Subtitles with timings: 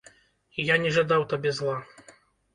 [0.69, 1.77] Я не жадаў табе зла.